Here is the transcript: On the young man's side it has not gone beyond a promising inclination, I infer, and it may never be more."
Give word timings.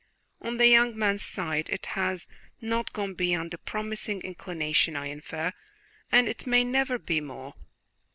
On 0.41 0.57
the 0.57 0.65
young 0.67 0.97
man's 0.97 1.21
side 1.21 1.69
it 1.69 1.85
has 1.85 2.27
not 2.59 2.91
gone 2.91 3.13
beyond 3.13 3.53
a 3.53 3.59
promising 3.59 4.19
inclination, 4.23 4.95
I 4.95 5.05
infer, 5.05 5.53
and 6.11 6.27
it 6.27 6.47
may 6.47 6.63
never 6.63 6.97
be 6.97 7.21
more." 7.21 7.53